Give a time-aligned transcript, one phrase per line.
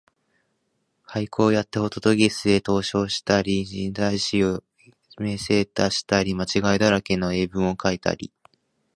[1.07, 4.63] 俳句をやってほととぎすへ投書をしたり、新体詩を
[5.19, 8.33] 明星へ出したり、間違いだらけの英文をかいたり、